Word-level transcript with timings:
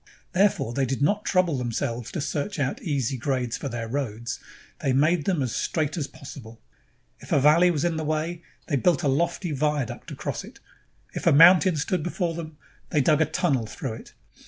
Therefore 0.31 0.73
they 0.73 0.87
did 0.87 1.03
not 1.03 1.25
trouble 1.25 1.59
them 1.59 1.71
selves 1.71 2.11
to 2.13 2.21
search 2.21 2.57
out 2.57 2.81
easy 2.81 3.17
grades 3.17 3.55
for 3.55 3.69
their 3.69 3.87
roads; 3.87 4.39
they 4.79 4.93
made 4.93 5.25
them 5.25 5.43
as 5.43 5.55
straight 5.55 5.95
as 5.95 6.07
possible. 6.07 6.59
If 7.19 7.31
a 7.31 7.39
valley 7.39 7.69
was 7.69 7.85
in 7.85 7.97
the 7.97 8.03
way, 8.03 8.41
they 8.65 8.77
built 8.77 9.03
a 9.03 9.07
lofty 9.07 9.51
viaduct 9.51 10.09
across 10.09 10.43
it. 10.43 10.59
If 11.13 11.27
a 11.27 11.31
mountain 11.31 11.75
stood 11.77 12.01
before 12.01 12.33
them, 12.33 12.57
they 12.89 13.01
dug 13.01 13.21
a 13.21 13.25
tunnel 13.27 13.67
through 13.67 13.93
it. 13.93 14.13